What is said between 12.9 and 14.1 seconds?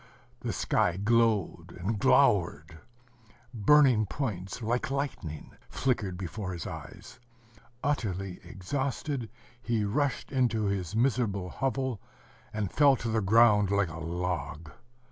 to the ground like a